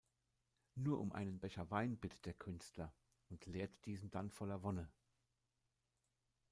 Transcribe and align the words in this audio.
Nur 0.73 0.99
um 0.99 1.11
einen 1.11 1.39
Becher 1.39 1.69
Wein 1.69 1.95
bittet 1.95 2.25
der 2.25 2.33
Künstler 2.33 2.91
und 3.29 3.45
leert 3.45 3.69
diesen 3.85 4.09
dann 4.09 4.31
voller 4.31 4.63
Wonne. 4.63 4.89